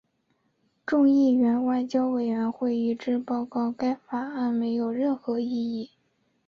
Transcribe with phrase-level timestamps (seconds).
[0.83, 5.91] 众议院外交委员会一致报告该法案没有任何意义。